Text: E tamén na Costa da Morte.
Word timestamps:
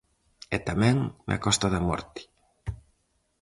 E 0.55 0.57
tamén 0.69 0.97
na 1.29 1.37
Costa 1.45 1.67
da 1.73 1.81
Morte. 1.87 2.21